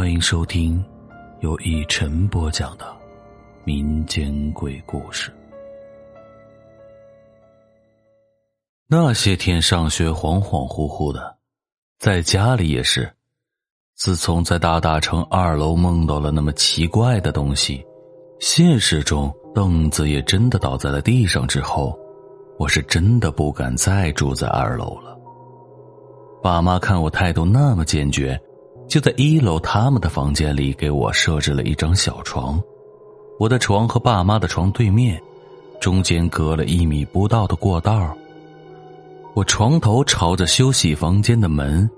[0.00, 0.82] 欢迎收听
[1.40, 2.86] 由一晨播讲的
[3.64, 5.30] 民间鬼故事。
[8.86, 11.36] 那些天上学恍恍惚惚的，
[11.98, 13.12] 在家里也是。
[13.94, 17.84] 自从在大大城二楼梦到了那么奇怪的东西，
[18.40, 21.94] 现实中凳子也真的倒在了地上之后，
[22.58, 25.14] 我是真的不敢再住在二楼了。
[26.42, 28.40] 爸妈看我态度那么坚决。
[28.90, 32.60] 就在一楼他们的房间里，给我设置了一张小床。
[33.38, 35.22] 我的床和爸妈的床对面，
[35.80, 38.12] 中间隔了一米不到的过道。
[39.32, 41.88] 我床头朝着休息房间的门，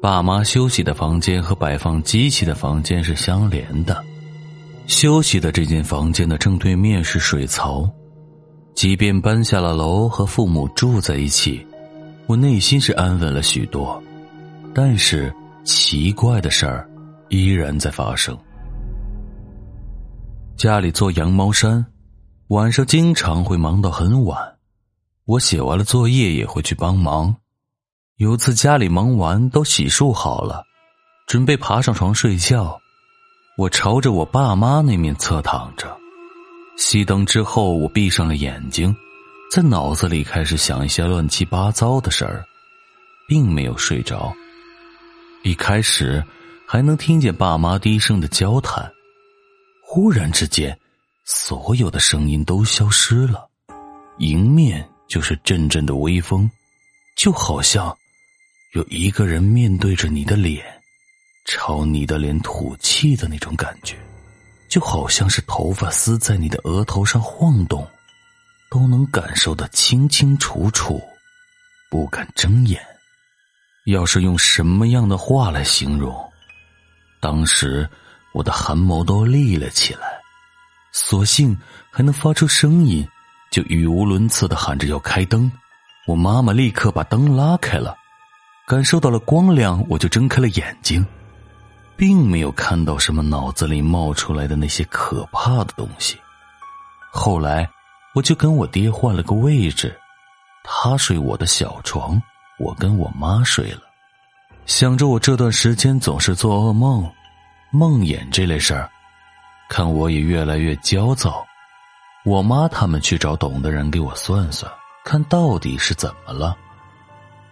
[0.00, 4.02] 爸妈休息的房间和摆放机器的房间是相连的。
[4.86, 7.86] 休息的这间房间的正对面是水槽。
[8.74, 11.64] 即便搬下了楼和父母住在一起，
[12.26, 14.02] 我内心是安稳了许多，
[14.74, 15.30] 但是。
[15.64, 16.88] 奇怪的事儿
[17.30, 18.38] 依然在发生。
[20.56, 21.84] 家里做羊毛衫，
[22.48, 24.38] 晚上经常会忙到很晚。
[25.24, 27.34] 我写完了作业也会去帮忙。
[28.16, 30.62] 有次家里忙完都洗漱好了，
[31.26, 32.78] 准备爬上床睡觉，
[33.56, 35.96] 我朝着我爸妈那面侧躺着。
[36.78, 38.94] 熄灯之后，我闭上了眼睛，
[39.50, 42.44] 在脑子里开始想一些乱七八糟的事儿，
[43.26, 44.32] 并没有睡着。
[45.44, 46.24] 一开始
[46.66, 48.90] 还能听见爸妈低声的交谈，
[49.84, 50.74] 忽然之间，
[51.26, 53.46] 所有的声音都消失了，
[54.20, 56.50] 迎面就是阵阵的微风，
[57.14, 57.94] 就好像
[58.72, 60.64] 有一个人面对着你的脸，
[61.44, 63.98] 朝你的脸吐气的那种感觉，
[64.70, 67.86] 就好像是头发丝在你的额头上晃动，
[68.70, 71.02] 都能感受得清清楚楚，
[71.90, 72.82] 不敢睁眼。
[73.84, 76.14] 要是用什么样的话来形容，
[77.20, 77.86] 当时
[78.32, 80.18] 我的汗毛都立了起来，
[80.92, 81.54] 索性
[81.90, 83.06] 还能发出声音，
[83.50, 85.52] 就语无伦次的喊着要开灯。
[86.06, 87.94] 我妈妈立刻把灯拉开了，
[88.66, 91.06] 感受到了光亮，我就睁开了眼睛，
[91.94, 96.18] 并没有看到什么脑子里冒出来的那些可怕的东西。
[97.12, 97.68] 后来，
[98.14, 99.94] 我就跟我爹换了个位置，
[100.62, 102.20] 他睡我的小床。
[102.58, 103.82] 我跟我妈睡了，
[104.66, 107.10] 想着我这段时间总是做噩梦、
[107.70, 108.88] 梦魇这类事儿，
[109.68, 111.44] 看我也越来越焦躁。
[112.24, 114.70] 我妈他们去找懂的人给我算算，
[115.04, 116.56] 看到底是怎么了。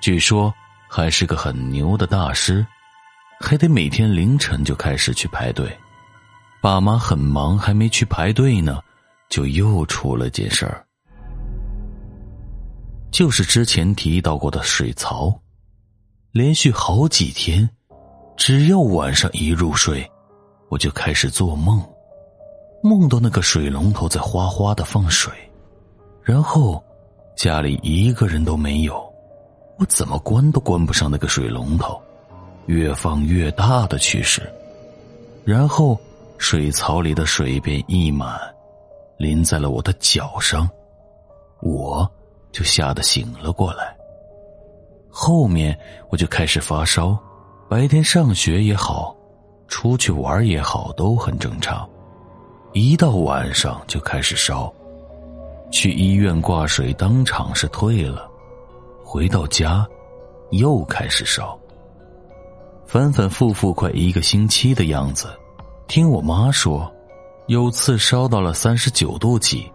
[0.00, 0.52] 据说
[0.88, 2.66] 还是个很牛的大师，
[3.40, 5.76] 还得每天凌晨就开始去排队。
[6.62, 8.80] 爸妈很忙，还没去排队呢，
[9.28, 10.85] 就又出了件事儿。
[13.16, 15.34] 就是之前提到过的水槽，
[16.32, 17.66] 连续好几天，
[18.36, 20.06] 只要晚上一入睡，
[20.68, 21.82] 我就开始做梦，
[22.82, 25.32] 梦到那个水龙头在哗哗的放水，
[26.22, 26.84] 然后
[27.34, 29.02] 家里一个人都没有，
[29.78, 31.98] 我怎么关都关不上那个水龙头，
[32.66, 34.42] 越放越大的趋势，
[35.42, 35.98] 然后
[36.36, 38.38] 水槽里的水便溢满，
[39.16, 40.68] 淋在了我的脚上，
[41.62, 42.06] 我。
[42.56, 43.94] 就吓得醒了过来。
[45.10, 45.78] 后面
[46.08, 47.14] 我就开始发烧，
[47.68, 49.14] 白天上学也好，
[49.68, 51.86] 出去玩也好，都很正常。
[52.72, 54.72] 一到晚上就开始烧，
[55.70, 58.26] 去医院挂水，当场是退了。
[59.04, 59.86] 回到家，
[60.50, 61.58] 又开始烧，
[62.86, 65.28] 反反复复快一个星期的样子。
[65.88, 66.90] 听我妈说，
[67.48, 69.70] 有次烧到了三十九度几。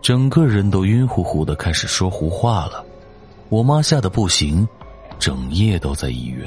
[0.00, 2.84] 整个人都晕乎乎的，开始说胡话了。
[3.48, 4.66] 我妈吓得不行，
[5.18, 6.46] 整夜都在医院。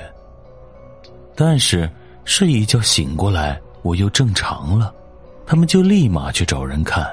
[1.35, 1.89] 但是
[2.25, 4.93] 睡一觉醒过来，我又正常了。
[5.45, 7.05] 他们就立马去找人看，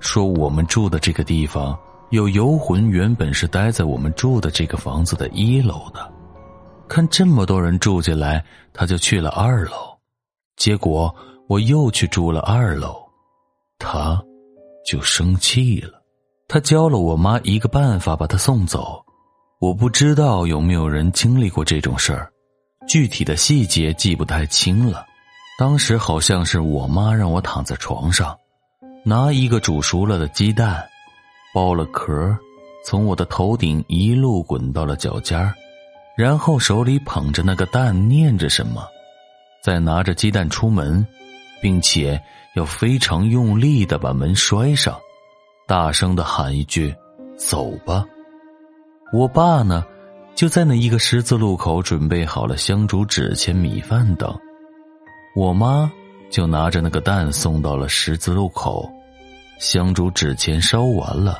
[0.00, 1.78] 说我们住的这个地方
[2.10, 6.10] 有游魂，原本是待在我们住的这个房子的一楼的。
[6.88, 9.72] 看这么多人住进来，他就去了二楼。
[10.56, 11.14] 结果
[11.48, 12.96] 我又去住了二楼，
[13.78, 14.22] 他。
[14.84, 16.02] 就生气了，
[16.48, 19.02] 他教了我妈一个办法把他送走。
[19.60, 22.30] 我不知道有没有人经历过这种事儿，
[22.88, 25.04] 具体的细节记不太清了。
[25.58, 28.36] 当时好像是我妈让我躺在床上，
[29.04, 30.84] 拿一个煮熟了的鸡蛋，
[31.54, 32.36] 剥了壳，
[32.84, 35.54] 从我的头顶一路滚到了脚尖儿，
[36.16, 38.82] 然后手里捧着那个蛋念着什么，
[39.62, 41.06] 再拿着鸡蛋出门，
[41.62, 42.20] 并且。
[42.54, 45.00] 要非常用力的把门摔上，
[45.66, 46.94] 大声的喊一句
[47.34, 48.04] ：“走吧！”
[49.10, 49.82] 我爸呢，
[50.34, 54.38] 就在那一个十字路口准备好了香烛、纸钱、米饭等。
[55.34, 55.90] 我妈
[56.28, 58.86] 就拿着那个蛋送到了十字路口，
[59.58, 61.38] 香烛纸钱烧完了，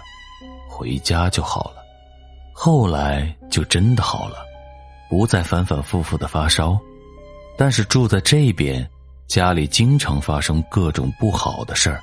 [0.66, 1.82] 回家就好了。
[2.54, 4.36] 后来就真的好了，
[5.10, 6.80] 不再反反复复的发烧。
[7.58, 8.88] 但是住在这边，
[9.32, 11.98] 家里经常发生各种不好的事儿。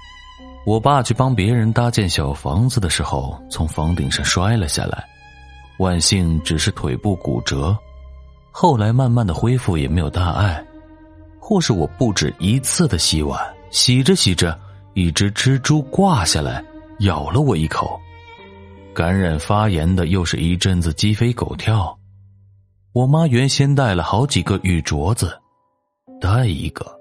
[0.66, 5.08] 我爸去帮别人搭建小房子的时候，从房顶上摔了下来，
[5.78, 7.78] 万幸只是腿部骨折，
[8.50, 10.66] 后来慢慢的恢复也没有大碍。
[11.40, 13.40] 或是我不止一次的洗碗，
[13.70, 14.60] 洗着洗着，
[14.96, 16.66] 一只蜘蛛挂下来
[17.02, 18.00] 咬了我一口，
[18.92, 21.96] 感染发炎的又是一阵子鸡飞狗跳。
[22.92, 25.40] 我妈原先带了好几个玉镯子，
[26.20, 26.99] 带一个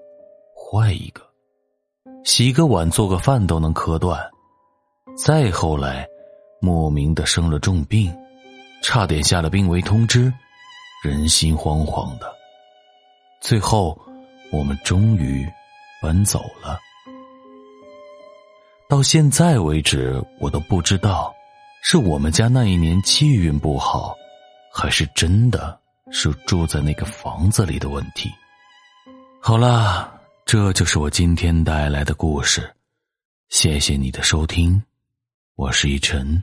[0.70, 1.22] 坏一个，
[2.24, 4.20] 洗个碗做个饭都能磕断。
[5.16, 6.06] 再后来，
[6.60, 8.14] 莫名的生了重病，
[8.82, 10.32] 差点下了病危通知，
[11.02, 12.32] 人心惶惶的。
[13.40, 13.98] 最后。
[14.50, 15.46] 我们终于
[16.00, 16.80] 搬走了。
[18.88, 21.30] 到现在为止，我都不知道
[21.82, 24.16] 是我们家那一年气运不好，
[24.72, 25.78] 还是真的
[26.10, 28.30] 是住在那个房子里的问题。
[29.38, 30.17] 好啦，
[30.48, 32.74] 这就是我今天带来的故事。
[33.50, 34.82] 谢谢你的收听，
[35.56, 36.42] 我是一晨。